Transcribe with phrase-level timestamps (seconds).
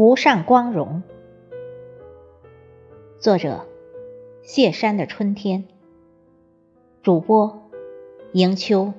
[0.00, 1.02] 无上光荣。
[3.18, 3.66] 作者：
[4.40, 5.68] 谢山的春天。
[7.02, 7.68] 主播：
[8.32, 8.94] 迎秋。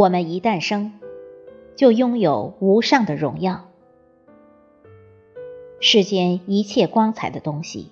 [0.00, 0.94] 我们一诞生，
[1.76, 3.68] 就拥有无上的荣耀。
[5.78, 7.90] 世间一切光彩的东西，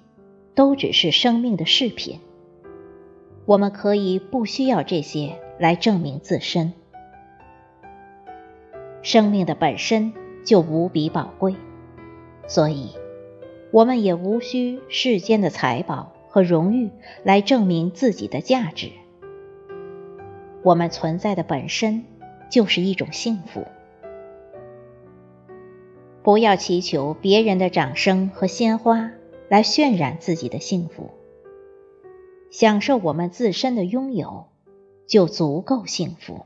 [0.55, 2.21] 都只是生命的饰品。
[3.45, 6.73] 我们可以不需要这些来证明自身。
[9.03, 10.15] 生命的本身
[10.47, 11.57] 就无比宝贵，
[12.47, 12.93] 所以，
[13.71, 16.89] 我们也无需世间的财宝和荣誉
[17.23, 18.93] 来证明自己的价值。
[20.63, 22.05] 我们存在的本身
[22.51, 23.67] 就是一种幸福。
[26.23, 29.13] 不要祈求别人的掌声和鲜花
[29.49, 31.11] 来渲染自己的幸福，
[32.51, 34.47] 享受我们自身的拥有
[35.07, 36.45] 就足够幸福。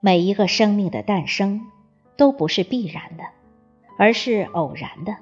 [0.00, 1.62] 每一个生命的诞生
[2.16, 3.24] 都不是必然的，
[3.96, 5.16] 而是偶然的。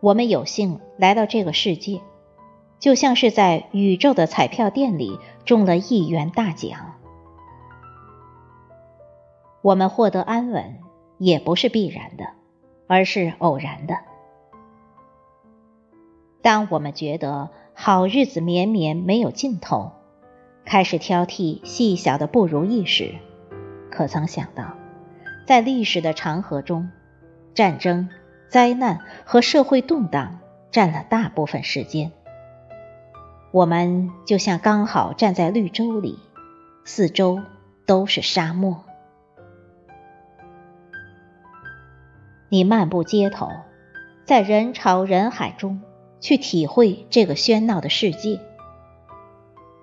[0.00, 2.00] 我们有幸来到这个世界。
[2.78, 6.94] 就像是在宇宙的彩票店里中了一元大奖。
[9.62, 10.78] 我们获得安稳
[11.18, 12.24] 也不是必然的，
[12.86, 13.96] 而是偶然的。
[16.42, 19.90] 当我们觉得好日子绵绵没有尽头，
[20.64, 23.16] 开始挑剔细小的不如意时，
[23.90, 24.74] 可曾想到，
[25.46, 26.88] 在历史的长河中，
[27.52, 28.08] 战争、
[28.48, 30.38] 灾难和社会动荡
[30.70, 32.12] 占了大部分时间。
[33.56, 36.18] 我们就像刚好站在绿洲里，
[36.84, 37.40] 四周
[37.86, 38.84] 都是沙漠。
[42.50, 43.48] 你漫步街头，
[44.26, 45.80] 在人潮人海中
[46.20, 48.40] 去体会这个喧闹的世界。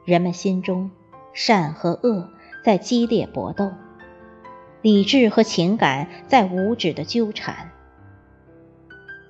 [0.05, 0.91] 人们心中
[1.33, 2.29] 善和恶
[2.63, 3.71] 在激烈搏斗，
[4.83, 7.71] 理智和情感在无止的纠缠，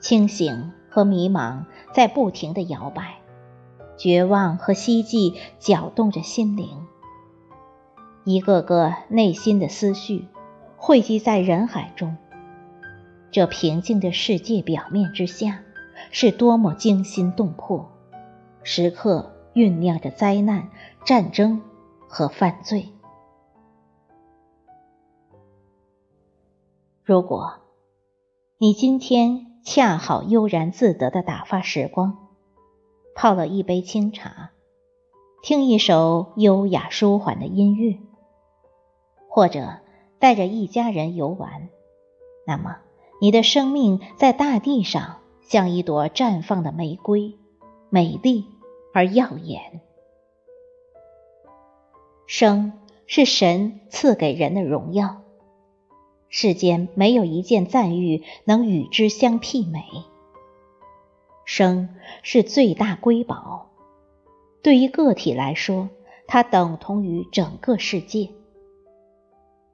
[0.02, 3.22] 清醒和迷茫在不停的摇摆。
[4.03, 6.86] 绝望和希冀搅动着心灵，
[8.25, 10.28] 一个个内心的思绪
[10.75, 12.18] 汇集在人海中。
[13.31, 15.62] 这平静的世界表面之下，
[16.12, 17.90] 是多么惊心动魄，
[18.62, 20.68] 时刻酝酿着灾难、
[21.06, 21.62] 战争
[22.09, 22.90] 和犯罪。
[27.06, 27.53] 如果
[28.58, 32.22] 你今天恰好悠然自得的打发时光，
[33.16, 34.51] 泡了一杯清茶，
[35.41, 37.97] 听一首优雅舒缓的音乐，
[39.28, 39.79] 或者
[40.19, 41.69] 带着一家人游玩，
[42.46, 42.78] 那么
[43.22, 47.35] 你的生命在大地上像一朵绽放的玫瑰，
[47.90, 48.46] 美丽
[48.94, 49.81] 而耀眼。
[52.25, 52.73] 生
[53.06, 55.22] 是神赐给人的荣耀，
[56.29, 59.84] 世间没有一件赞誉能与之相媲美。
[61.56, 61.88] 生
[62.24, 63.69] 是最大瑰宝，
[64.64, 65.88] 对于个体来说，
[66.25, 68.31] 它等同于整个世界。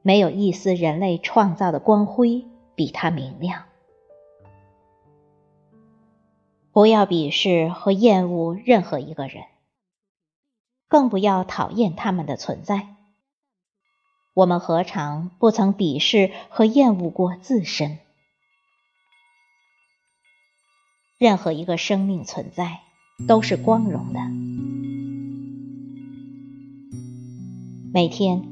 [0.01, 2.43] 没有一丝人类创造的光辉
[2.75, 3.63] 比它明亮。
[6.73, 9.45] 不要鄙视和厌恶任何一个人，
[10.89, 12.97] 更不要讨厌他们的存在。
[14.33, 17.99] 我们何尝不曾鄙视和厌恶过自身？
[21.19, 22.79] 任何一个生命存在
[23.27, 24.21] 都是光荣的。
[27.93, 28.43] 每天，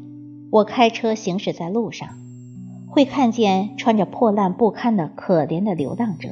[0.51, 2.09] 我开车行驶在路上，
[2.89, 6.27] 会看见穿着破烂不堪的可怜的流浪者。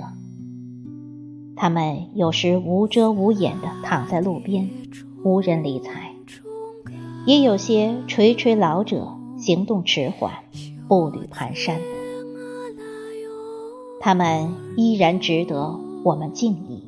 [1.56, 4.70] 他们有时无遮无掩地躺在路边，
[5.24, 5.94] 无人理睬；
[7.26, 10.34] 也有些垂垂老者，行动迟缓，
[10.90, 11.78] 步履蹒跚。
[14.02, 15.80] 他们依然值得。
[16.06, 16.84] 我们敬意。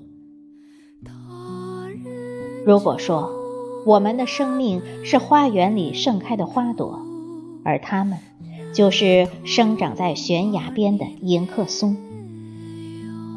[2.68, 3.31] 如果说
[3.84, 7.02] 我们的生命是花园里盛开的花朵，
[7.64, 8.19] 而他们
[8.75, 11.98] 就是生长在悬崖边的迎客松，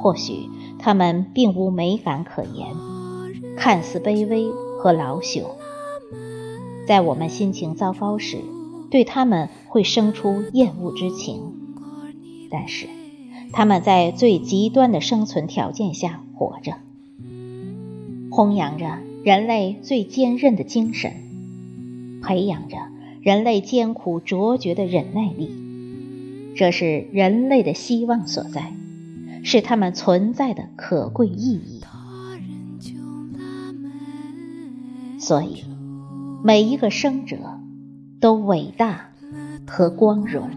[0.02, 2.76] 或许他们并无美感可言，
[3.56, 5.44] 看似卑微和老朽。
[6.86, 8.36] 在我们心情糟糕时，
[8.90, 11.54] 对他们会生出厌恶之情，
[12.50, 12.99] 但是。
[13.52, 16.74] 他们在最极端的生存条件下活着，
[18.30, 21.12] 弘扬着人类最坚韧的精神，
[22.22, 22.78] 培养着
[23.20, 25.50] 人类艰苦卓绝的忍耐力。
[26.56, 28.72] 这是人类的希望所在，
[29.42, 31.80] 是他们存在的可贵意义。
[35.18, 35.64] 所以，
[36.42, 37.36] 每一个生者
[38.20, 39.10] 都伟大
[39.66, 40.48] 和光荣。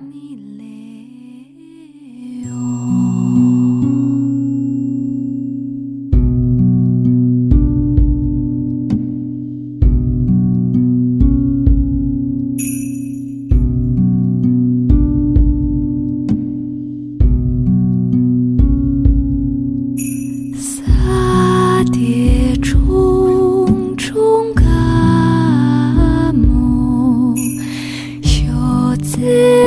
[29.15, 29.62] See